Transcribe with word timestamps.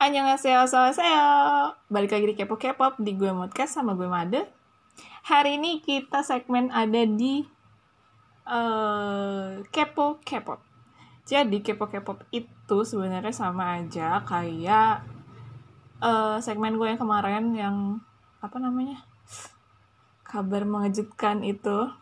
Annyeonghaseyo, 0.00 0.64
saya 0.64 1.20
Balik 1.92 2.16
lagi 2.16 2.32
di 2.32 2.36
Kepo 2.40 2.56
K-pop 2.56 2.96
di 3.04 3.12
gue 3.20 3.36
Modcast 3.36 3.76
sama 3.76 3.92
gue 3.92 4.08
Made. 4.08 4.48
Hari 5.28 5.60
ini 5.60 5.84
kita 5.84 6.24
segmen 6.24 6.72
ada 6.72 7.04
di 7.04 7.44
uh, 8.48 9.60
Kepo 9.68 10.16
K-pop. 10.24 10.56
Jadi 11.28 11.60
Kepo 11.60 11.92
K-pop 11.92 12.24
itu 12.32 12.76
sebenarnya 12.80 13.28
sama 13.28 13.76
aja 13.76 14.24
kayak 14.24 15.04
uh, 16.00 16.40
segmen 16.40 16.80
gue 16.80 16.88
yang 16.88 16.96
kemarin 16.96 17.52
yang 17.52 17.76
apa 18.40 18.56
namanya 18.56 19.04
kabar 20.24 20.64
mengejutkan 20.64 21.44
itu. 21.44 21.92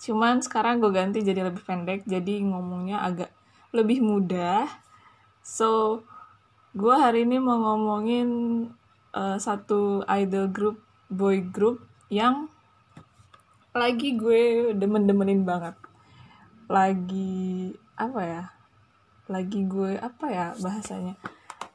Cuman 0.00 0.40
sekarang 0.40 0.80
gue 0.80 0.88
ganti 0.88 1.20
jadi 1.20 1.52
lebih 1.52 1.68
pendek, 1.68 2.08
jadi 2.08 2.48
ngomongnya 2.48 3.04
agak 3.04 3.28
lebih 3.76 4.00
mudah. 4.00 4.64
So, 5.44 6.00
gue 6.78 6.94
hari 6.94 7.26
ini 7.26 7.42
mau 7.42 7.58
ngomongin 7.58 8.30
uh, 9.10 9.34
satu 9.34 10.06
idol 10.06 10.46
group 10.46 10.78
boy 11.10 11.42
group 11.42 11.82
yang 12.06 12.46
lagi 13.74 14.14
gue 14.14 14.70
demen-demenin 14.78 15.42
banget. 15.42 15.74
Lagi 16.70 17.74
apa 17.98 18.20
ya? 18.22 18.44
Lagi 19.26 19.66
gue 19.66 19.98
apa 19.98 20.26
ya 20.30 20.46
bahasanya? 20.62 21.18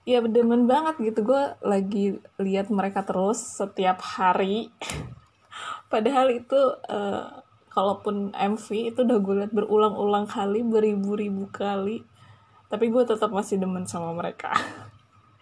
Ya 0.08 0.24
demen 0.24 0.72
banget 0.72 0.96
gitu. 1.04 1.35
Gue 1.35 1.52
lagi 1.60 2.24
lihat 2.40 2.72
mereka 2.72 3.04
terus 3.04 3.44
setiap 3.44 3.99
hari. 3.99 4.72
Padahal 5.91 6.32
itu 6.32 6.80
uh, 6.88 7.44
kalaupun 7.76 8.32
MV 8.32 8.68
itu 8.96 9.04
udah 9.04 9.20
gue 9.20 9.35
lihat 9.44 9.52
berulang-ulang 9.52 10.32
kali 10.32 10.63
beribu-ribu 10.63 11.52
kali. 11.52 12.08
Tapi 12.72 12.88
gue 12.88 13.04
tetap 13.04 13.35
masih 13.35 13.60
demen 13.60 13.84
sama 13.84 14.16
mereka 14.16 14.55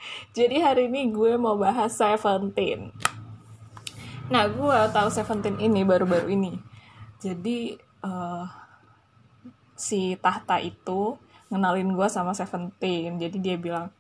jadi 0.38 0.62
hari 0.62 0.88
ini 0.90 1.12
gue 1.12 1.38
mau 1.38 1.58
bahas 1.58 1.94
Seventeen. 1.96 2.94
Nah 4.32 4.48
gue 4.48 4.78
tahu 4.96 5.10
Seventeen 5.12 5.60
ini 5.60 5.84
baru-baru 5.84 6.32
ini. 6.32 6.54
Jadi 7.22 7.78
uh, 8.06 8.46
si 9.76 10.16
Tahta 10.18 10.58
itu 10.62 11.18
ngenalin 11.52 11.94
gue 11.94 12.08
sama 12.08 12.32
Seventeen. 12.32 13.20
Jadi 13.20 13.38
dia 13.38 13.56
bilang 13.60 13.92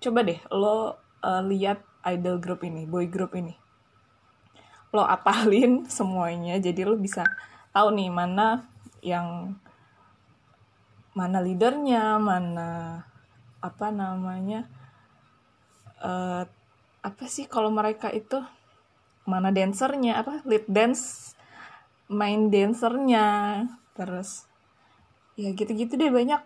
coba 0.00 0.24
deh 0.24 0.40
lo 0.52 1.00
uh, 1.24 1.42
lihat 1.44 1.80
idol 2.04 2.36
group 2.40 2.64
ini 2.64 2.84
boy 2.88 3.08
group 3.08 3.36
ini. 3.36 3.54
Lo 4.94 5.04
apalin 5.04 5.84
semuanya 5.96 6.58
jadi 6.60 6.88
lo 6.88 6.96
bisa 6.96 7.24
tahu 7.74 7.94
nih 7.94 8.10
mana 8.10 8.68
yang 9.04 9.58
mana 11.14 11.38
leadernya 11.38 12.18
mana 12.18 13.02
apa 13.62 13.88
namanya 13.94 14.66
uh, 16.04 16.44
apa 17.00 17.24
sih 17.26 17.48
kalau 17.48 17.72
mereka 17.72 18.12
itu? 18.12 18.38
Mana 19.24 19.48
dancernya? 19.48 20.20
Apa? 20.20 20.44
Lead 20.44 20.68
dance 20.68 21.32
main 22.12 22.52
dancernya. 22.52 23.26
Terus 23.96 24.44
ya 25.34 25.50
gitu-gitu 25.56 25.96
deh 25.96 26.12
banyak. 26.12 26.40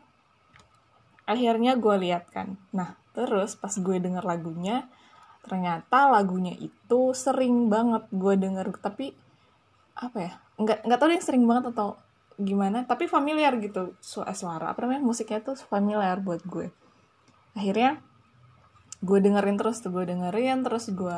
Akhirnya 1.27 1.75
gue 1.77 1.95
lihat 2.09 2.31
kan. 2.31 2.57
Nah 2.71 2.95
terus 3.13 3.59
pas 3.59 3.75
gue 3.75 3.99
denger 3.99 4.23
lagunya 4.23 4.87
ternyata 5.43 6.13
lagunya 6.13 6.55
itu 6.55 7.01
sering 7.13 7.67
banget 7.67 8.07
gue 8.15 8.35
denger. 8.39 8.71
Tapi 8.79 9.13
apa 9.99 10.19
ya? 10.19 10.33
Nggak 10.59 10.79
nggak 10.87 10.99
tahu 10.99 11.11
yang 11.11 11.25
sering 11.25 11.45
banget 11.45 11.75
atau 11.75 11.99
gimana. 12.39 12.87
Tapi 12.87 13.11
familiar 13.11 13.59
gitu 13.59 13.99
suara 14.03 14.71
apa 14.71 14.79
namanya 14.87 15.03
musiknya 15.03 15.43
tuh 15.43 15.59
familiar 15.59 16.23
buat 16.23 16.47
gue. 16.47 16.71
Akhirnya 17.59 17.99
gue 18.99 19.19
dengerin 19.23 19.57
terus 19.59 19.79
tuh 19.79 19.95
gue 19.95 20.05
dengerin 20.11 20.67
terus 20.67 20.91
gue 20.91 21.17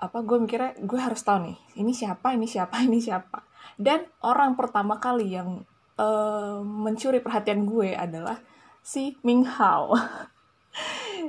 apa 0.00 0.18
gue 0.24 0.38
mikirnya 0.40 0.76
gue 0.80 1.00
harus 1.00 1.20
tahu 1.20 1.52
nih 1.52 1.58
ini 1.80 1.92
siapa 1.92 2.32
ini 2.36 2.46
siapa 2.48 2.80
ini 2.86 2.98
siapa. 3.00 3.44
Dan 3.80 4.04
orang 4.24 4.56
pertama 4.56 5.00
kali 5.00 5.36
yang 5.36 5.64
uh, 5.96 6.60
mencuri 6.60 7.20
perhatian 7.20 7.64
gue 7.64 7.96
adalah 7.96 8.40
si 8.80 9.16
Ming 9.24 9.44
Hao. 9.44 9.92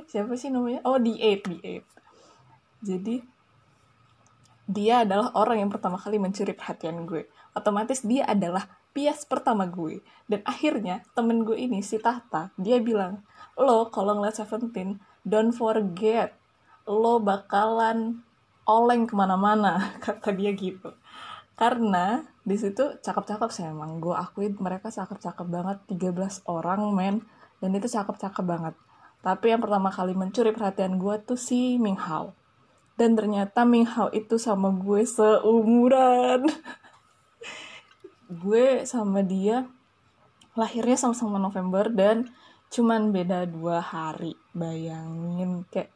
Siapa 0.08 0.32
sih 0.40 0.48
namanya? 0.48 0.80
Oh 0.88 0.96
di 0.96 1.20
Eight 1.20 1.44
di 1.44 1.58
Eight 1.60 1.84
jadi 2.82 3.22
dia 4.66 5.06
adalah 5.06 5.30
orang 5.38 5.62
yang 5.64 5.70
pertama 5.70 5.96
kali 5.96 6.18
mencuri 6.18 6.52
perhatian 6.52 7.06
gue. 7.06 7.30
Otomatis 7.54 8.02
dia 8.02 8.26
adalah 8.26 8.66
bias 8.90 9.22
pertama 9.24 9.70
gue. 9.70 10.02
Dan 10.26 10.42
akhirnya 10.42 11.06
temen 11.14 11.46
gue 11.46 11.54
ini 11.54 11.80
si 11.80 12.02
Tahta 12.02 12.50
dia 12.58 12.82
bilang 12.82 13.22
lo 13.54 13.88
kalau 13.94 14.18
ngeliat 14.18 14.34
Seventeen 14.34 14.98
don't 15.22 15.54
forget 15.54 16.34
lo 16.86 17.22
bakalan 17.22 18.26
oleng 18.66 19.06
ke 19.06 19.14
mana-mana 19.14 19.90
kata 20.04 20.34
dia 20.34 20.54
gitu. 20.54 20.94
Karena 21.54 22.26
di 22.42 22.58
situ 22.58 22.98
cakep-cakep 22.98 23.50
sih 23.54 23.66
emang. 23.66 24.02
Gue 24.02 24.14
akuin 24.14 24.58
mereka 24.58 24.90
cakep-cakep 24.90 25.46
banget. 25.46 25.78
13 25.86 26.42
orang 26.50 26.90
men. 26.90 27.22
Dan 27.62 27.78
itu 27.78 27.86
cakep-cakep 27.86 28.42
banget. 28.42 28.74
Tapi 29.22 29.54
yang 29.54 29.62
pertama 29.62 29.94
kali 29.94 30.18
mencuri 30.18 30.50
perhatian 30.50 30.98
gue 30.98 31.14
tuh 31.22 31.38
si 31.38 31.78
Ming 31.78 31.98
Hao. 32.02 32.34
Dan 32.98 33.14
ternyata 33.14 33.62
Ming 33.62 33.86
Hao 33.86 34.10
itu 34.10 34.42
sama 34.42 34.74
gue 34.74 35.06
seumuran. 35.06 36.50
Gue 38.32 38.88
sama 38.88 39.20
dia 39.20 39.68
lahirnya 40.56 40.96
sama-sama 40.96 41.36
November 41.36 41.92
dan 41.92 42.32
cuman 42.72 43.12
beda 43.12 43.44
dua 43.44 43.84
hari 43.84 44.32
bayangin 44.52 45.64
kayak 45.68 45.92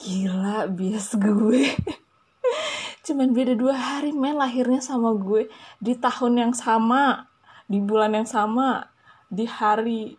gila 0.00 0.68
bias 0.68 1.16
gue. 1.16 1.72
Cuman 3.06 3.32
beda 3.32 3.56
dua 3.56 3.74
hari 3.74 4.12
men 4.12 4.36
lahirnya 4.36 4.80
sama 4.84 5.16
gue. 5.16 5.48
Di 5.80 5.96
tahun 5.96 6.46
yang 6.48 6.54
sama 6.56 7.28
di 7.66 7.82
bulan 7.82 8.14
yang 8.14 8.28
sama 8.28 8.86
di 9.26 9.42
hari 9.42 10.14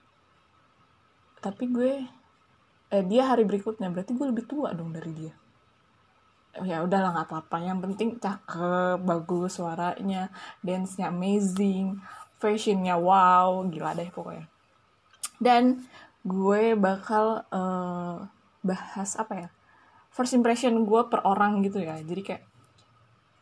tapi 1.39 1.63
gue 1.71 1.93
eh 2.91 3.03
dia 3.05 3.29
hari 3.29 3.45
berikutnya. 3.45 3.93
Berarti 3.93 4.11
gue 4.17 4.27
lebih 4.27 4.45
tua 4.49 4.73
dong 4.73 4.91
dari 4.91 5.11
dia. 5.13 5.33
Ya 6.65 6.81
udahlah 6.81 7.13
nggak 7.13 7.27
apa-apa. 7.29 7.57
Yang 7.61 7.79
penting 7.85 8.09
cakep 8.17 8.97
bagus 9.05 9.61
suaranya 9.61 10.33
dance-nya 10.65 11.13
amazing 11.13 12.01
fashionnya 12.41 12.97
wow 12.97 13.65
gila 13.69 13.93
deh 13.93 14.09
pokoknya. 14.09 14.45
Dan 15.37 15.85
gue 16.27 16.75
bakal 16.75 17.47
uh, 17.49 18.27
bahas 18.61 19.15
apa 19.15 19.47
ya 19.47 19.49
first 20.11 20.35
impression 20.35 20.83
gue 20.83 21.01
per 21.07 21.21
orang 21.23 21.61
gitu 21.61 21.77
ya. 21.77 22.01
Jadi 22.01 22.21
kayak 22.25 22.43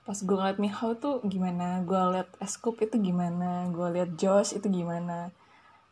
pas 0.06 0.20
gue 0.22 0.38
ngeliat 0.38 0.62
Mihao 0.62 0.94
tuh 1.02 1.24
gimana 1.26 1.82
gue 1.82 1.98
liat 1.98 2.30
Escoop 2.38 2.78
itu 2.84 3.02
gimana 3.02 3.66
gue 3.74 3.88
liat 3.96 4.20
Josh 4.20 4.54
itu 4.54 4.70
gimana. 4.70 5.34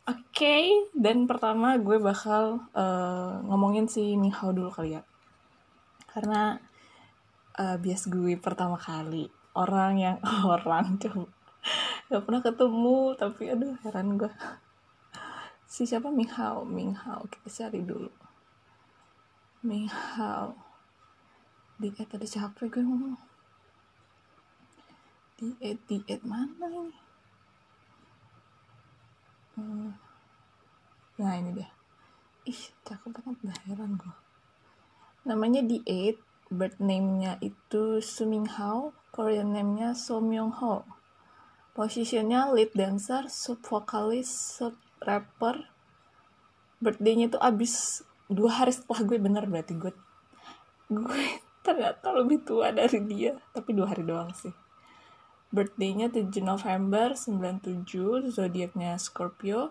Oke 0.04 0.20
okay. 0.36 0.64
dan 0.92 1.24
pertama 1.24 1.80
gue 1.80 1.96
bakal 1.96 2.60
uh, 2.76 3.40
ngomongin 3.48 3.88
si 3.88 4.14
Mihao 4.14 4.52
dulu 4.52 4.70
kali 4.70 5.00
ya. 5.00 5.02
Karena 6.12 6.60
uh, 7.58 7.76
bias 7.80 8.06
gue 8.06 8.38
pertama 8.38 8.78
kali 8.78 9.32
orang 9.56 9.98
yang 9.98 10.16
orang 10.54 11.00
coba 11.00 11.26
gak 12.12 12.22
pernah 12.28 12.42
ketemu 12.44 13.00
tapi 13.16 13.42
aduh 13.48 13.74
heran 13.80 14.20
gue 14.20 14.30
si 15.74 15.82
siapa? 15.90 16.06
Minghao 16.14 16.62
Minghao 16.62 17.26
kita 17.26 17.48
cari 17.50 17.82
dulu. 17.82 18.12
Minghao 19.66 20.54
eh 21.82 22.06
tadi 22.06 22.26
siapa 22.30 22.70
gue 22.70 22.82
ngomong? 22.86 23.18
Di 25.34 25.50
eh 25.58 25.74
di 25.90 25.98
eh 26.06 26.22
mana 26.22 26.70
ini? 26.70 26.98
Hmm. 29.58 29.90
nah 31.18 31.34
ini 31.34 31.50
dia. 31.58 31.70
Ih 32.46 32.62
cakep 32.86 33.10
banget. 33.10 33.36
Dah 33.42 33.58
heran 33.66 33.98
gue 33.98 34.14
namanya 35.24 35.64
di 35.64 35.80
eight 35.88 36.20
birth 36.52 36.76
name-nya 36.76 37.40
itu 37.40 38.04
Suming 38.04 38.44
Hao, 38.44 38.92
Korean 39.08 39.56
name-nya 39.56 39.96
So 39.96 40.20
Myung 40.20 40.52
Ho. 40.60 40.84
Posisinya 41.74 42.52
lead 42.54 42.70
dancer, 42.76 43.26
sub 43.26 43.58
vokalis, 43.64 44.30
sub 44.30 44.78
rapper. 45.04 45.68
Birthday-nya 46.80 47.30
itu 47.30 47.38
abis 47.38 48.04
dua 48.26 48.64
hari 48.64 48.72
setelah 48.72 49.04
gue 49.04 49.18
bener 49.20 49.44
berarti 49.44 49.76
gue 49.76 49.92
gue 50.88 51.22
ternyata 51.66 52.12
lebih 52.12 52.44
tua 52.44 52.72
dari 52.72 53.00
dia 53.04 53.36
tapi 53.52 53.76
dua 53.76 53.92
hari 53.92 54.04
doang 54.04 54.32
sih. 54.32 54.52
Birthday-nya 55.54 56.10
7 56.10 56.34
November 56.42 57.14
97 57.14 57.86
zodiaknya 58.34 58.98
Scorpio. 58.98 59.70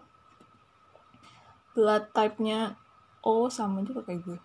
Blood 1.75 2.15
type-nya 2.15 2.79
O 3.19 3.51
sama 3.51 3.83
juga 3.83 4.07
kayak 4.07 4.23
gue. 4.23 4.39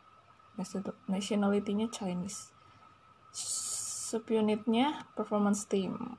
Nationality-nya 1.06 1.94
Chinese. 1.94 2.50
Subunitnya 3.31 5.06
performance 5.14 5.62
team. 5.70 6.19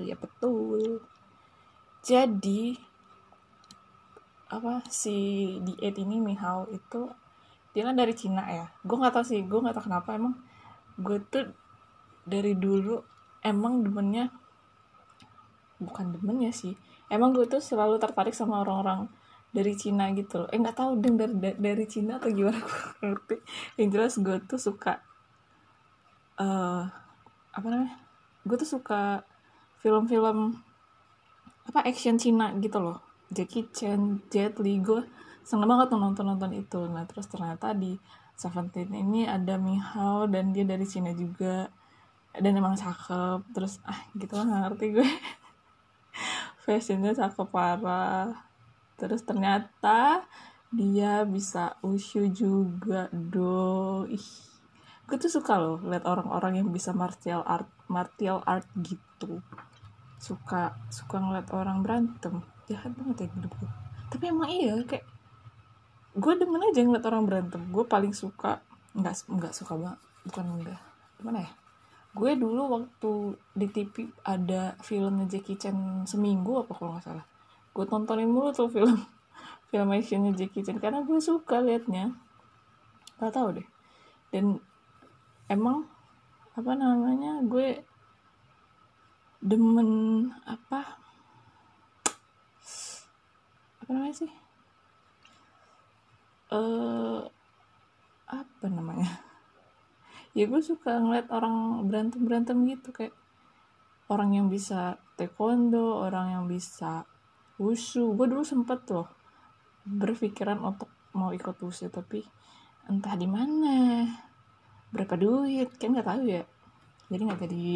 Iya 0.00 0.16
betul. 0.16 1.04
Jadi 2.00 2.80
apa 4.48 4.84
si 4.92 5.16
di 5.64 5.74
ini 5.80 6.20
Mihao 6.20 6.68
itu 6.68 7.08
dia 7.74 7.82
kan 7.82 7.96
dari 7.98 8.14
Cina 8.14 8.46
ya. 8.46 8.66
Gue 8.86 8.96
nggak 9.00 9.14
tahu 9.18 9.24
sih 9.26 9.40
gue 9.42 9.58
nggak 9.58 9.74
tahu 9.74 9.90
kenapa 9.90 10.14
emang. 10.14 10.34
Gue 11.00 11.18
tuh 11.26 11.50
dari 12.24 12.54
dulu 12.54 13.02
emang 13.42 13.82
demennya 13.82 14.30
bukan 15.82 16.14
demennya 16.14 16.54
sih. 16.54 16.78
Emang 17.10 17.34
gue 17.34 17.44
tuh 17.50 17.60
selalu 17.60 17.98
tertarik 17.98 18.32
sama 18.32 18.62
orang-orang 18.62 19.10
dari 19.50 19.74
Cina 19.74 20.10
gitu 20.14 20.46
loh. 20.46 20.48
Eh 20.54 20.58
nggak 20.58 20.76
tahu 20.78 21.02
deng 21.02 21.18
dari 21.18 21.34
dari 21.58 21.84
Cina 21.90 22.22
atau 22.22 22.30
gimana 22.30 22.58
gue 22.64 22.78
ngerti. 23.02 23.36
Yang 23.80 23.88
jelas 23.90 24.14
gue 24.22 24.36
tuh 24.46 24.60
suka 24.60 25.02
uh, 26.38 26.86
apa 27.54 27.66
namanya 27.70 27.94
gue 28.44 28.56
tuh 28.60 28.70
suka 28.78 29.24
film-film 29.80 30.58
apa 31.64 31.80
action 31.86 32.20
Cina 32.20 32.52
gitu 32.60 32.76
loh 32.82 33.13
Jackie 33.34 33.66
Chan 33.74 34.22
Jet 34.30 34.62
Li 34.62 34.78
gue 34.78 35.02
seneng 35.44 35.68
banget 35.68 35.92
nonton 35.92 36.24
nonton 36.24 36.54
itu. 36.54 36.86
Nah 36.88 37.04
terus 37.04 37.26
ternyata 37.28 37.74
di 37.74 37.98
Seventeen 38.34 38.90
ini 38.90 39.30
ada 39.30 39.54
Mihao 39.54 40.26
dan 40.26 40.50
dia 40.50 40.66
dari 40.66 40.86
Cina 40.86 41.10
juga. 41.14 41.70
Dan 42.34 42.58
emang 42.58 42.74
cakep. 42.74 43.46
Terus 43.54 43.78
ah 43.86 44.00
gitu 44.14 44.34
lah 44.34 44.70
ngerti 44.70 44.86
gue. 44.94 45.06
Fashionnya 46.64 47.14
cakep 47.14 47.46
parah. 47.50 48.46
Terus 48.98 49.22
ternyata 49.26 50.26
dia 50.74 51.22
bisa 51.22 51.78
ushu 51.86 52.26
juga 52.34 53.06
do 53.14 54.02
ih 54.10 54.26
gue 55.04 55.20
tuh 55.20 55.30
suka 55.30 55.54
loh 55.60 55.78
liat 55.84 56.02
orang-orang 56.02 56.64
yang 56.64 56.68
bisa 56.74 56.90
martial 56.90 57.46
art 57.46 57.70
martial 57.86 58.42
art 58.42 58.66
gitu. 58.82 59.38
Suka 60.18 60.74
suka 60.90 61.20
ngeliat 61.22 61.52
orang 61.54 61.84
berantem 61.84 62.42
jahat 62.70 62.92
banget 62.96 63.16
ya 63.24 63.28
hidup 63.34 63.52
gue 63.60 63.70
tapi 64.14 64.30
emang 64.30 64.46
iya 64.46 64.78
kayak 64.86 65.04
gue 66.14 66.32
demen 66.38 66.62
aja 66.62 66.80
ngeliat 66.86 67.06
orang 67.10 67.26
berantem. 67.26 67.62
Gue 67.74 67.84
paling 67.86 68.14
suka 68.14 68.62
nggak 68.94 69.26
nggak 69.26 69.52
suka 69.52 69.74
banget 69.74 70.00
bukan 70.22 70.44
enggak 70.54 70.80
gimana 71.18 71.38
ya? 71.42 71.50
Gue 72.14 72.38
dulu 72.38 72.62
waktu 72.70 73.12
di 73.58 73.66
TV 73.74 74.06
ada 74.22 74.78
filmnya 74.78 75.26
Jackie 75.26 75.58
Chan 75.58 76.06
seminggu 76.06 76.62
apa 76.62 76.72
kalau 76.78 76.94
nggak 76.94 77.06
salah. 77.10 77.26
Gue 77.74 77.84
tontonin 77.90 78.30
mulu 78.30 78.54
tuh 78.54 78.70
film 78.70 78.94
film 79.74 79.88
actionnya 79.90 80.30
Jackie 80.38 80.62
Chan 80.62 80.78
karena 80.78 81.02
gue 81.02 81.18
suka 81.18 81.58
liatnya. 81.58 82.14
Gak 83.18 83.34
tau 83.34 83.50
deh. 83.50 83.66
Dan 84.30 84.62
emang 85.50 85.90
apa 86.54 86.72
namanya 86.78 87.42
gue 87.42 87.82
demen 89.42 89.90
apa 90.46 91.03
apa 93.84 93.92
namanya 93.92 94.16
sih? 94.16 94.32
Uh, 96.48 97.28
apa 98.24 98.66
namanya? 98.72 99.12
Ya 100.34 100.50
gue 100.50 100.58
suka 100.58 100.98
ngeliat 100.98 101.30
orang 101.30 101.86
berantem 101.86 102.26
berantem 102.26 102.66
gitu 102.66 102.90
kayak 102.90 103.14
orang 104.10 104.34
yang 104.34 104.50
bisa 104.50 104.98
taekwondo 105.14 106.02
orang 106.02 106.34
yang 106.34 106.44
bisa 106.50 107.06
wushu. 107.54 108.18
Gue 108.18 108.26
dulu 108.26 108.42
sempet 108.42 108.82
loh 108.90 109.06
berpikiran 109.86 110.58
untuk 110.58 110.90
mau 111.14 111.30
ikut 111.30 111.54
wushu 111.62 111.86
tapi 111.86 112.26
entah 112.90 113.14
di 113.14 113.30
mana 113.30 114.10
berapa 114.90 115.14
duit 115.14 115.70
kan 115.78 115.94
nggak 115.94 116.08
tahu 116.10 116.26
ya. 116.26 116.42
Jadi 117.14 117.22
nggak 117.30 117.40
jadi. 117.46 117.66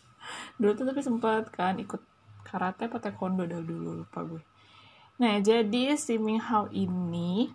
Dulu 0.60 0.70
tuh 0.76 0.84
tapi 0.84 1.00
sempat 1.00 1.48
kan 1.56 1.80
ikut 1.80 2.04
karate 2.44 2.84
atau 2.84 3.00
taekwondo 3.00 3.48
dah 3.48 3.64
dulu 3.64 4.04
lupa 4.04 4.20
gue 4.28 4.44
nah 5.14 5.38
jadi 5.38 5.94
si 5.94 6.18
Ming 6.18 6.42
Hao 6.42 6.66
ini 6.74 7.54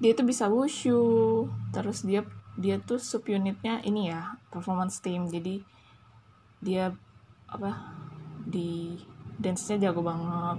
dia 0.00 0.16
tuh 0.16 0.26
bisa 0.26 0.48
wushu. 0.48 1.46
Terus 1.70 2.02
dia 2.02 2.24
dia 2.56 2.80
tuh 2.80 2.96
subunitnya 2.96 3.84
ini 3.84 4.10
ya 4.10 4.40
performance 4.48 4.98
team. 5.04 5.28
Jadi 5.28 5.60
dia 6.64 6.90
apa 7.46 7.76
di 8.48 8.96
dance-nya 9.36 9.88
jago 9.88 10.00
banget. 10.00 10.58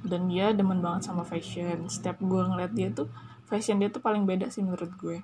Dan 0.00 0.32
dia 0.32 0.56
demen 0.56 0.80
banget 0.80 1.12
sama 1.12 1.22
fashion. 1.28 1.86
Setiap 1.92 2.18
gue 2.24 2.40
ngeliat 2.40 2.72
dia 2.72 2.88
tuh 2.88 3.12
fashion 3.44 3.76
dia 3.76 3.92
tuh 3.92 4.00
paling 4.00 4.24
beda 4.24 4.48
sih 4.48 4.64
menurut 4.64 4.90
gue. 4.96 5.20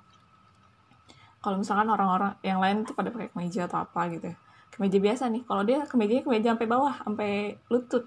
Kalau 1.41 1.57
misalkan 1.57 1.89
orang-orang 1.89 2.37
yang 2.45 2.61
lain 2.61 2.85
tuh 2.85 2.93
pada 2.93 3.09
pakai 3.09 3.33
kemeja 3.33 3.65
atau 3.65 3.81
apa 3.81 4.09
gitu 4.13 4.29
ya 4.31 4.37
kemeja 4.77 5.01
biasa 5.01 5.23
nih. 5.33 5.43
Kalau 5.49 5.63
dia 5.65 5.83
kemejanya 5.89 6.23
kemeja 6.23 6.47
sampai 6.53 6.69
bawah 6.69 6.95
sampai 7.01 7.31
lutut. 7.73 8.05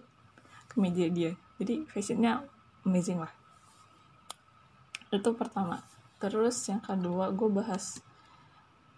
Kemeja 0.70 1.10
dia. 1.10 1.34
Jadi 1.58 1.84
fashionnya 1.90 2.46
amazing 2.86 3.18
lah. 3.18 3.34
Itu 5.10 5.34
pertama. 5.34 5.82
Terus 6.22 6.56
yang 6.70 6.78
kedua 6.78 7.34
gue 7.34 7.50
bahas 7.50 7.98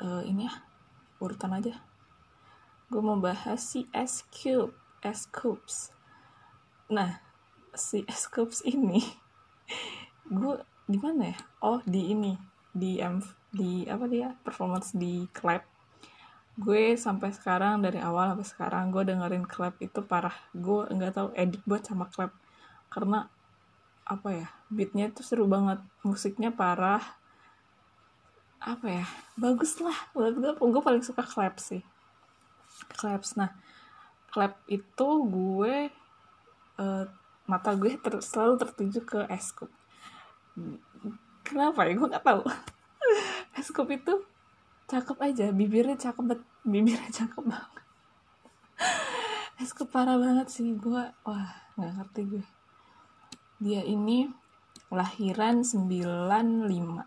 uh, 0.05 0.21
ini 0.23 0.47
ya 0.47 0.55
urutan 1.19 1.57
aja. 1.57 1.81
Gue 2.93 3.01
mau 3.01 3.17
bahas 3.17 3.65
si 3.65 3.89
S 3.97 4.29
Cube 4.29 4.77
S 5.03 5.27
Cubes 5.33 5.91
nah 6.93 7.25
si 7.73 8.05
S 8.13 8.29
Cubes 8.29 8.61
ini 8.69 9.01
gue 10.29 10.55
di 10.85 10.99
mana 11.01 11.33
ya? 11.33 11.39
Oh 11.65 11.81
di 11.89 12.13
ini. 12.13 12.37
Di 12.73 13.01
M 13.01 13.21
di 13.53 13.85
apa 13.89 14.05
dia? 14.09 14.37
Performance 14.45 14.93
di 14.97 15.25
clap 15.33 15.65
gue 16.59 16.97
sampai 17.01 17.33
sekarang 17.33 17.81
dari 17.81 17.97
awal 17.97 18.37
sampai 18.37 18.49
sekarang 18.49 18.85
gue 18.93 19.03
dengerin 19.09 19.47
clap 19.49 19.77
itu 19.81 20.01
parah. 20.05 20.35
Gue 20.53 20.85
nggak 20.89 21.13
tahu 21.17 21.29
edit 21.37 21.63
buat 21.65 21.83
sama 21.85 22.09
clap 22.13 22.33
karena 22.93 23.29
apa 24.03 24.29
ya 24.35 24.49
beatnya 24.69 25.09
itu 25.09 25.25
seru 25.25 25.49
banget. 25.49 25.81
Musiknya 26.05 26.53
parah. 26.53 27.03
Apa 28.61 28.87
ya 29.03 29.07
bagus 29.41 29.81
lah. 29.81 29.97
Menurut 30.13 30.59
gue 30.61 30.69
gue 30.73 30.83
paling 30.85 31.05
suka 31.05 31.25
clap 31.25 31.57
sih. 31.57 31.81
Claps 32.97 33.37
nah 33.39 33.53
clap 34.33 34.61
itu 34.69 35.09
gue 35.29 35.93
uh, 36.81 37.05
mata 37.49 37.71
gue 37.77 37.97
ter 38.01 38.21
selalu 38.21 38.55
tertuju 38.61 39.01
ke 39.05 39.21
eskup 39.29 39.69
kenapa 41.45 41.85
ya? 41.87 41.93
Gue 41.97 42.09
nggak 42.09 42.25
tahu. 42.27 42.43
Eskup 43.61 43.89
itu 43.93 44.15
cakep 44.91 45.19
aja 45.21 45.47
bibirnya 45.51 45.97
cakep 45.99 46.25
banget 46.25 46.43
bibirnya 46.67 47.11
cakep 47.21 47.45
banget. 47.45 47.83
Eskup 49.63 49.89
parah 49.95 50.19
banget 50.19 50.49
sih 50.51 50.75
gue 50.75 51.03
wah 51.23 51.49
nggak 51.79 51.93
ngerti 51.99 52.23
gue 52.27 52.45
dia 53.63 53.87
ini 53.87 54.27
lahiran 54.91 55.63
95 55.63 57.07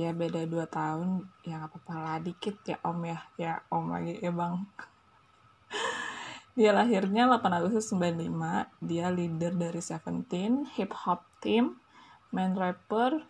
ya 0.00 0.10
beda 0.16 0.48
2 0.48 0.64
tahun. 0.72 1.28
Ya 1.44 1.60
gak 1.60 1.68
apa-apa 1.68 1.94
lah 2.00 2.18
dikit 2.24 2.56
ya 2.64 2.80
om 2.80 3.04
ya. 3.04 3.20
Ya 3.36 3.60
om 3.68 3.92
lagi 3.92 4.16
ya 4.18 4.32
bang. 4.32 4.64
Dia 6.56 6.72
lahirnya 6.72 7.28
8 7.28 7.44
Agustus 7.48 7.92
95 7.96 8.28
dia 8.84 9.08
leader 9.08 9.56
dari 9.56 9.80
Seventeen 9.80 10.68
hip 10.76 10.92
hop 10.92 11.24
team 11.40 11.80
main 12.28 12.52
rapper 12.52 13.24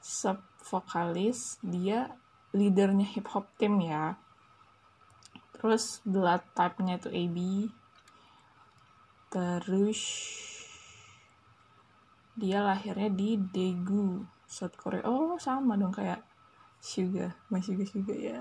sub 0.00 0.40
vokalis 0.64 1.60
dia 1.60 2.16
leadernya 2.54 3.04
hip 3.04 3.26
hop 3.34 3.50
team 3.58 3.82
ya. 3.82 4.14
Terus 5.58 5.98
blood 6.06 6.46
type-nya 6.54 7.02
itu 7.02 7.10
AB 7.10 7.38
terus 9.34 9.98
dia 12.38 12.62
lahirnya 12.62 13.10
di 13.10 13.34
Daegu 13.34 14.22
South 14.46 14.78
Korea. 14.78 15.02
Oh 15.10 15.34
sama 15.42 15.74
dong 15.74 15.90
kayak 15.90 16.22
Suga 16.78 17.34
masih 17.50 17.74
Suga 17.74 17.84
Suga 17.90 18.14
ya. 18.14 18.38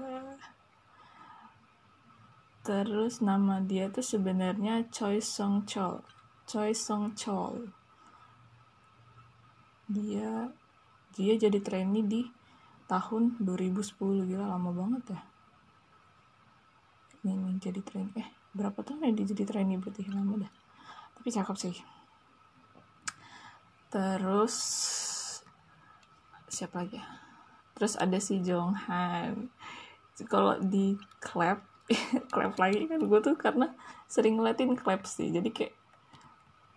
Terus 2.61 3.19
nama 3.25 3.57
dia 3.59 3.89
tuh 3.89 4.05
sebenarnya 4.05 4.85
Choi 4.93 5.17
Song 5.17 5.65
Chol. 5.65 6.05
Choi 6.45 6.77
Song 6.77 7.17
Chol. 7.17 7.73
Dia 9.89 10.53
dia 11.13 11.33
jadi 11.37 11.57
trainee 11.57 12.05
di 12.05 12.21
tahun 12.93 13.41
2010 13.41 14.29
gila 14.29 14.45
lama 14.45 14.69
banget 14.69 15.17
ya. 15.17 15.21
Ini 17.25 17.57
jadi 17.57 17.81
trainee 17.81 18.13
eh 18.21 18.29
berapa 18.53 18.85
tahun 18.85 19.09
ya 19.09 19.11
dia 19.17 19.33
jadi 19.33 19.43
trainee 19.49 19.81
berarti? 19.81 20.05
Lama 20.13 20.45
dah. 20.45 20.51
Tapi 21.17 21.27
cakep 21.33 21.57
sih. 21.57 21.75
Terus 23.89 24.55
siapa 26.53 26.85
lagi 26.85 27.01
ya? 27.01 27.05
Terus 27.73 27.97
ada 27.97 28.17
si 28.21 28.37
Jong 28.45 28.77
Han 28.85 29.49
kalau 30.29 30.61
di 30.61 30.93
clap 31.17 31.65
clap 32.33 32.53
lagi 32.61 32.85
kan 32.85 33.01
gue 33.01 33.19
tuh 33.25 33.33
karena 33.33 33.73
sering 34.05 34.37
ngeliatin 34.37 34.77
clap 34.77 35.09
sih. 35.09 35.33
Jadi 35.33 35.49
kayak 35.49 35.73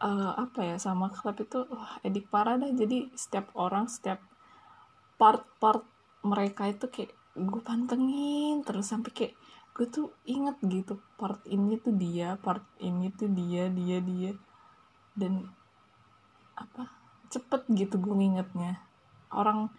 uh, 0.00 0.32
apa 0.32 0.64
ya 0.64 0.76
sama 0.80 1.12
clap 1.12 1.36
itu 1.44 1.68
wah 1.68 2.00
edik 2.00 2.32
parah 2.32 2.56
dah. 2.56 2.72
Jadi 2.72 3.12
setiap 3.12 3.52
orang 3.52 3.92
setiap 3.92 4.24
part-part 5.20 5.95
mereka 6.26 6.66
itu 6.66 6.90
kayak 6.90 7.14
gue 7.36 7.60
pantengin 7.62 8.64
terus 8.66 8.90
sampai 8.90 9.10
kayak 9.12 9.34
gue 9.76 9.86
tuh 9.92 10.08
inget 10.24 10.56
gitu 10.64 10.96
part 11.20 11.44
ini 11.44 11.76
tuh 11.76 11.92
dia 11.92 12.40
part 12.40 12.64
ini 12.80 13.12
tuh 13.14 13.30
dia 13.30 13.70
dia 13.70 13.98
dia. 14.02 14.32
Dan 15.16 15.48
apa 16.58 16.90
cepet 17.30 17.68
gitu 17.72 17.96
gue 18.02 18.14
ngingetnya. 18.14 18.82
Orang 19.30 19.70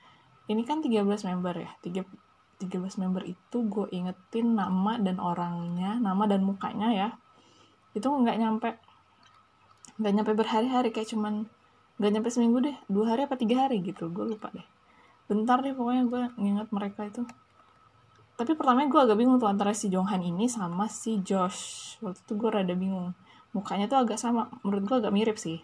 ini 0.48 0.64
kan 0.64 0.80
13 0.80 1.04
member 1.06 1.56
ya 1.60 1.72
3, 1.84 2.08
13 2.64 3.02
member 3.04 3.24
itu 3.28 3.58
gue 3.68 3.86
ingetin 3.92 4.56
nama 4.56 4.96
dan 4.98 5.20
orangnya 5.20 6.00
nama 6.00 6.24
dan 6.26 6.48
mukanya 6.48 6.90
ya. 6.96 7.10
Itu 7.92 8.08
nggak 8.10 8.38
nyampe 8.40 8.70
nggak 9.98 10.14
nyampe 10.14 10.32
berhari-hari 10.38 10.94
kayak 10.94 11.10
cuman 11.10 11.50
nggak 11.98 12.12
nyampe 12.14 12.30
seminggu 12.30 12.62
deh 12.62 12.78
dua 12.86 13.18
hari 13.18 13.26
apa 13.26 13.34
tiga 13.34 13.66
hari 13.66 13.82
gitu 13.82 14.14
gue 14.14 14.38
lupa 14.38 14.54
deh 14.54 14.77
bentar 15.28 15.60
deh 15.60 15.76
pokoknya 15.76 16.04
gue 16.08 16.22
nginget 16.40 16.70
mereka 16.72 17.04
itu. 17.04 17.24
Tapi 18.38 18.54
pertama 18.54 18.86
gue 18.86 19.02
agak 19.02 19.18
bingung 19.18 19.42
tuh 19.42 19.50
antara 19.50 19.74
si 19.74 19.92
Jonghan 19.92 20.24
ini 20.24 20.48
sama 20.48 20.88
si 20.88 21.20
Josh. 21.26 21.96
Waktu 22.00 22.22
itu 22.24 22.34
gue 22.38 22.50
rada 22.54 22.76
bingung. 22.78 23.18
Mukanya 23.52 23.92
tuh 23.92 24.00
agak 24.00 24.22
sama 24.22 24.48
menurut 24.62 24.88
gue 24.88 24.98
agak 25.02 25.14
mirip 25.14 25.38
sih. 25.42 25.60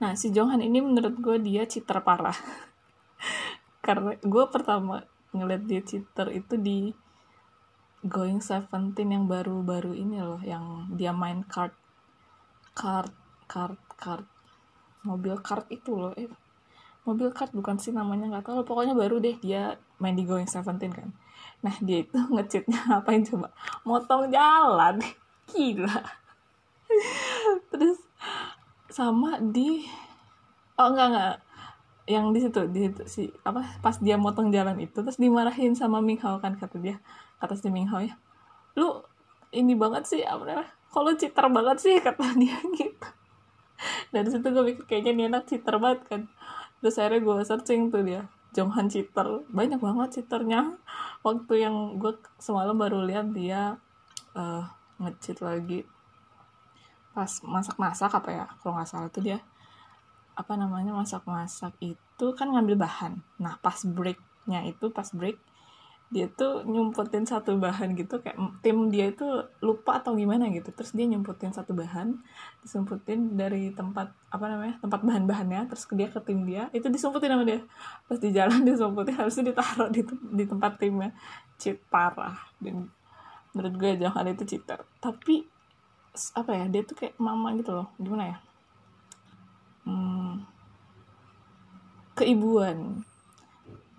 Nah 0.00 0.16
si 0.16 0.32
Jonghan 0.32 0.64
ini 0.64 0.80
menurut 0.80 1.18
gue 1.20 1.36
dia 1.42 1.68
cheater 1.68 2.00
parah. 2.00 2.36
Karena 3.84 4.16
gue 4.16 4.44
pertama 4.48 5.04
ngeliat 5.34 5.66
dia 5.66 5.82
cheater 5.84 6.32
itu 6.32 6.54
di 6.56 6.94
Going 8.00 8.40
Seventeen 8.40 9.12
yang 9.12 9.28
baru-baru 9.28 9.92
ini 9.92 10.24
loh 10.24 10.40
yang 10.40 10.88
dia 10.96 11.12
main 11.12 11.44
card 11.44 11.76
card 12.72 13.12
card 13.44 13.76
card 14.00 14.24
mobil 15.04 15.36
card 15.42 15.68
itu 15.68 15.92
loh. 15.98 16.14
Eh 16.16 16.30
mobil 17.10 17.34
kart 17.34 17.50
bukan 17.50 17.82
sih 17.82 17.90
namanya 17.90 18.30
nggak 18.30 18.46
tahu. 18.46 18.62
Pokoknya 18.62 18.94
baru 18.94 19.18
deh 19.18 19.34
dia 19.42 19.74
main 19.98 20.14
di 20.14 20.22
Going 20.22 20.46
Seventeen 20.46 20.94
kan. 20.94 21.10
Nah 21.66 21.74
dia 21.82 22.06
itu 22.06 22.14
ngecitnya 22.34 23.02
apain 23.02 23.26
coba? 23.26 23.50
Motong 23.82 24.30
jalan. 24.30 25.02
Gila. 25.50 25.98
Terus 27.74 27.98
sama 28.90 29.42
di 29.42 29.86
oh 30.78 30.86
enggak 30.90 31.08
enggak 31.14 31.36
yang 32.10 32.34
di 32.34 32.42
situ 32.42 32.66
di 32.74 32.90
situ 32.90 33.02
si 33.06 33.22
apa 33.46 33.62
pas 33.78 33.94
dia 34.02 34.18
motong 34.18 34.50
jalan 34.50 34.74
itu 34.82 34.98
terus 34.98 35.14
dimarahin 35.14 35.78
sama 35.78 36.02
Ming 36.02 36.18
Hao 36.18 36.42
kan 36.42 36.58
kata 36.58 36.82
dia 36.82 36.98
kata 37.38 37.54
si 37.54 37.70
Ming 37.70 37.86
Hao 37.90 38.02
ya. 38.02 38.14
Lu 38.74 39.02
ini 39.50 39.74
banget 39.74 40.06
sih 40.06 40.22
apa 40.22 40.42
namanya? 40.46 40.70
Kalau 40.90 41.10
citer 41.14 41.46
banget 41.50 41.76
sih? 41.78 41.94
kata 42.06 42.34
dia 42.38 42.58
gitu. 42.74 43.08
Dari 44.10 44.28
situ 44.28 44.46
gue 44.50 44.64
mikir 44.74 44.84
kayaknya 44.90 45.12
nih 45.16 45.26
anak 45.30 45.44
citer 45.46 45.74
banget 45.78 46.00
kan 46.10 46.22
terus 46.80 46.96
akhirnya 46.96 47.20
gue 47.22 47.36
searching 47.44 47.92
tuh 47.92 48.02
dia 48.02 48.24
Jonghan 48.50 48.90
cheater. 48.90 49.46
Banyak 49.50 49.78
banget 49.78 50.08
cheaternya. 50.20 50.74
Waktu 51.22 51.54
yang 51.62 52.02
gue 52.02 52.18
semalam 52.42 52.74
baru 52.74 53.06
lihat 53.06 53.30
dia 53.30 53.78
uh, 54.34 54.64
lagi. 55.40 55.86
Pas 57.14 57.30
masak-masak 57.42 58.10
apa 58.10 58.30
ya 58.30 58.44
kalau 58.62 58.78
nggak 58.78 58.88
salah 58.90 59.10
tuh 59.10 59.22
dia. 59.22 59.38
Apa 60.34 60.58
namanya 60.58 60.94
masak-masak 60.94 61.74
itu 61.78 62.26
kan 62.34 62.50
ngambil 62.50 62.74
bahan. 62.74 63.22
Nah 63.38 63.54
pas 63.62 63.78
breaknya 63.86 64.66
itu 64.66 64.90
pas 64.90 65.06
break 65.14 65.38
dia 66.10 66.26
tuh 66.26 66.66
nyumputin 66.66 67.22
satu 67.22 67.54
bahan 67.54 67.94
gitu 67.94 68.18
kayak 68.18 68.34
tim 68.66 68.90
dia 68.90 69.14
itu 69.14 69.22
lupa 69.62 70.02
atau 70.02 70.18
gimana 70.18 70.50
gitu. 70.50 70.74
Terus 70.74 70.90
dia 70.90 71.06
nyumputin 71.06 71.54
satu 71.54 71.70
bahan 71.70 72.18
disumputin 72.66 73.38
dari 73.38 73.70
tempat 73.70 74.10
apa 74.34 74.44
namanya 74.50 74.82
tempat 74.82 75.06
bahan-bahannya 75.06 75.70
terus 75.70 75.86
dia 75.94 76.10
ke 76.10 76.18
tim 76.26 76.42
dia. 76.42 76.66
Itu 76.74 76.90
disumputin 76.90 77.30
sama 77.30 77.46
dia. 77.46 77.62
Pas 78.10 78.18
di 78.18 78.34
jalan 78.34 78.58
disumputin 78.68 79.14
harus 79.22 79.38
ditaruh 79.38 79.86
di, 79.94 80.02
di 80.34 80.44
tempat 80.50 80.82
timnya. 80.82 81.14
Cheat 81.62 81.78
parah. 81.86 82.34
Dan 82.58 82.90
menurut 83.54 83.74
gue 83.78 84.02
jangan 84.02 84.26
itu 84.26 84.42
cheater. 84.42 84.82
Tapi 84.98 85.46
apa 86.34 86.50
ya 86.58 86.66
dia 86.66 86.82
tuh 86.82 86.98
kayak 86.98 87.14
mama 87.22 87.54
gitu 87.54 87.70
loh. 87.70 87.86
Gimana 88.02 88.34
ya? 88.34 88.38
Hmm, 89.86 90.42
keibuan 92.18 93.06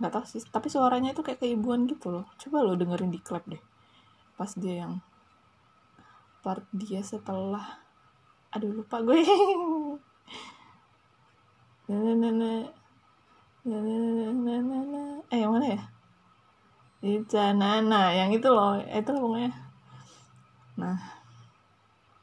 nggak 0.01 0.13
tahu 0.17 0.25
sih 0.25 0.41
tapi 0.50 0.67
suaranya 0.74 1.13
itu 1.13 1.22
kayak 1.22 1.39
keibuan 1.46 1.86
gitu 1.86 2.10
loh. 2.10 2.25
Coba 2.41 2.65
lo 2.65 2.74
dengerin 2.74 3.13
di 3.13 3.22
klip 3.22 3.46
deh 3.46 3.62
pas 4.34 4.50
dia 4.58 4.81
yang 4.81 4.98
part 6.41 6.65
dia 6.74 7.05
setelah 7.05 7.77
aduh 8.50 8.74
lupa 8.74 8.98
gue. 9.05 9.22
Eh 15.31 15.38
yang 15.38 15.53
mana 15.53 15.67
ya? 15.70 15.81
Ica 17.01 17.53
Nana 17.53 18.13
yang 18.17 18.34
itu 18.34 18.50
loh 18.50 18.81
itu 18.81 19.12
pokoknya. 19.13 19.53
Nah 20.81 21.21